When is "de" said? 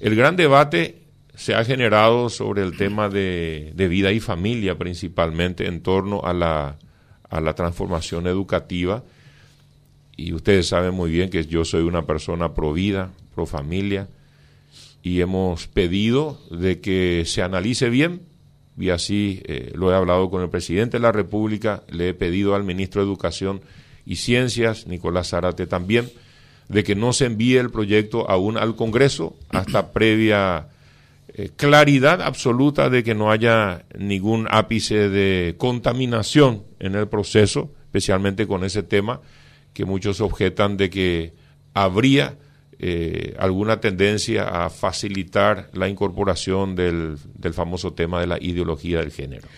3.08-3.72, 16.50-16.80, 20.96-21.02, 23.02-23.06, 26.68-26.84, 32.88-33.04, 35.08-35.54, 40.78-40.88, 48.20-48.26